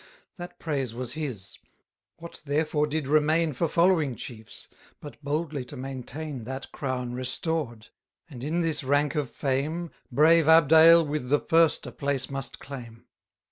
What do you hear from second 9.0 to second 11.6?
of fame, Brave Abdael with the